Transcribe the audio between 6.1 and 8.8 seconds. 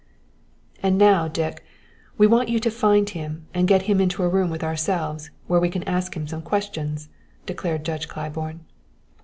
him some questions," declared Judge Claiborne.